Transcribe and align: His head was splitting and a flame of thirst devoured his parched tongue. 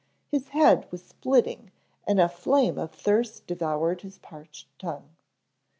His 0.31 0.47
head 0.47 0.91
was 0.91 1.03
splitting 1.05 1.69
and 2.07 2.19
a 2.19 2.27
flame 2.27 2.79
of 2.79 2.91
thirst 2.91 3.45
devoured 3.45 4.01
his 4.01 4.17
parched 4.17 4.65
tongue. 4.79 5.09